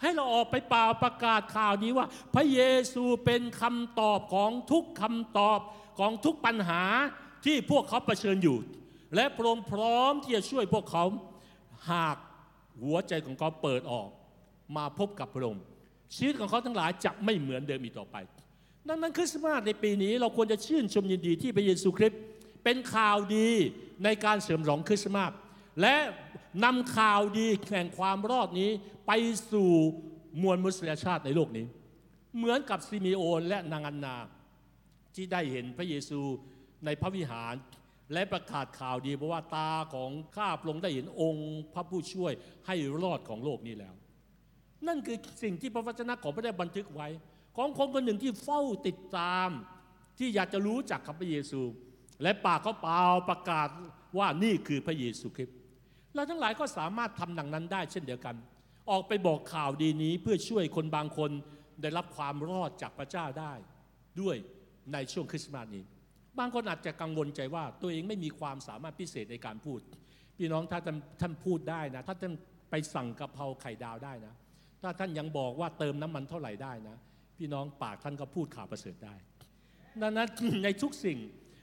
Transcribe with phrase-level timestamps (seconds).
[0.00, 2.60] ให้เราออกไปเป่าประกาศข่าวนี้ว่า พระเย
[2.92, 5.58] ซูเป็นคำตอบของทุกคำตอบ
[5.98, 6.82] ของทุกปัญหา
[7.44, 8.56] ที่พวกเขาเผชิญอยู่
[9.14, 11.04] และพระองค์พร้อมที่จะช่วยพวกเขา
[11.90, 12.16] หาก
[12.82, 14.08] หัวใจของเขาเปิดออก
[14.76, 15.62] มาพบกับพระองค์
[16.14, 18.16] ชีวิตของเขาทั้งหลายจะไม่เหมือนเดิมอีกต่อไป
[18.88, 22.20] ดังนั้นคริสต์มาสในปีนี้เราควรจะชื่นชมยินดีที่พระเยซูคริสต์
[22.64, 23.50] เป็นข่าวดี
[24.04, 25.32] ในการเสริมสองคริสต์มาส
[25.80, 25.96] และ
[26.64, 28.70] นำข่าวดีแห่งความรอดนี้
[29.06, 29.12] ไป
[29.52, 29.72] สู่
[30.42, 31.66] มวลมนุษยชาติในโลกนี้
[32.36, 34.16] เหมือนกับซิมิโอนและนางอันนา
[35.14, 36.20] ที่ได้เห็นพระเยซู
[36.84, 37.54] ในพระวิหาร
[38.12, 42.32] และประกาศข่าวดีบอกว่าตาของข้าพระองค์ได้เห็นองค์พระผู้ช่วย
[42.66, 43.94] ให้รอดของโลกนี้แล้ว
[44.86, 47.08] นั่นคือสิ่งที่พระวจนะของพระได้บันทึกไว้
[47.56, 49.48] ของคนคนหนึ่งที่เฝ้าติดตาม
[50.18, 51.60] ที่อยากจะรู้จักกับพระเยซู
[52.22, 53.68] และปากเขาเปล่าประกาศ
[54.18, 55.56] ว่านี่คือพระเยซูคริสต์
[56.14, 58.36] เราทั้งหลายก็สามารถทำดังนั้นได้เช่นเดียวกัน
[58.90, 61.30] ออกไปบอกข่าวดีนี้เพื่อช่วยคนบางคน
[61.82, 63.52] ได้รับความรอดจากพระเจ้าได้
[64.20, 64.36] ด้วย
[64.92, 65.84] ในช่วงคริสต์มาสนี้
[66.38, 69.80] บางคนอาจจะกังวลใจว่าตัวเองไม่มีความสามารถพิเศษในการพูด
[70.38, 72.32] พี่น้องถ้าท่านท่านพูดได้นะถ้าท่าน
[72.70, 74.34] ไปสั่งกะเพราไข่ดาวได้นะ
[74.82, 76.96] ถ้าท่านยังบอกว่าเติมน้ำมันเท่าไหร่ได้นะ
[77.38, 79.14] พี่น้องปากท่านก็พูดข่าวประเสริฐได้
[80.02, 80.28] ดังนั้น
[80.64, 81.18] ในทุกสิ่ง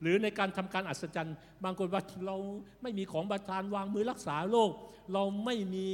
[0.00, 2.36] หรือในการทำการอัศจรรย์ บางคนว่าเรา
[2.82, 4.70] ไม่มีของประทานวางมือรักษาโรค
[5.14, 5.88] เราไม่มี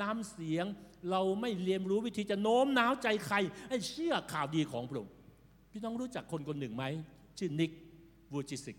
[0.00, 0.66] น้ำเสียง
[1.10, 3.36] เราไม่เรียนรู้วิธีจะโน้มน้าวใจใคร
[3.68, 5.12] ให้เชื่อข่าวดีของพระองค์
[5.70, 6.84] พี่น้องรู้จักคนคนหนึ่งไหม
[7.38, 7.70] ชื่อนิก
[8.32, 8.76] วูจิสิก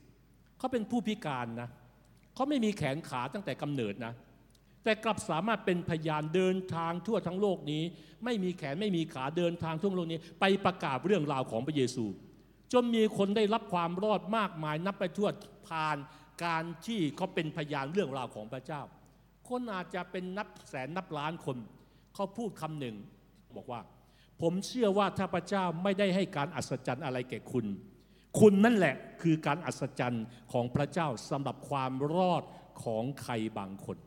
[0.57, 1.69] เขาเป็นผู้พิการนะ
[2.35, 4.13] เขาไม่มีแขนขาตั้งแต่กำเนิดนะ
[4.83, 7.83] แต่กลับสามารถเป็นพยานเดินทางทั่วทั้งโลกนี้
[8.25, 12.05] ไม่มีแขนไม่มีขาเดินทางทั่วโลกนี้ ไปประกาศเรื่องราวของพระเยซู
[12.73, 15.29] จนมีคนได้รับความรอดมากมายนับไปทั่ว
[15.67, 15.97] ผ่าน
[16.45, 18.81] การที่เขาเป็นพยานเรื่องราวของพระเจ้า
[19.49, 21.57] คนอาจจะเป็นนับแสนนับล้านคน
[22.15, 22.95] เขาพูดคำหนึ่ง
[23.55, 23.81] บอกว่า
[24.41, 27.65] ผมเชื่อว่าถ้าพระเจ้าไม่ได้ให้การอัศจรรย์อะไรแก่คุณ
[28.39, 32.43] คุณนั่นแหละคือการอัศจรรย์ของพระเจ้าสำหรับความรอด
[32.83, 33.97] ของใครบางคน